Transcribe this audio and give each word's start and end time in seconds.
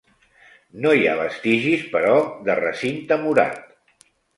No 0.85 0.93
hi 1.01 1.05
ha 1.11 1.19
vestigis, 1.21 1.85
però, 1.95 2.19
de 2.51 2.59
recinte 2.65 3.23
murat. 3.27 3.67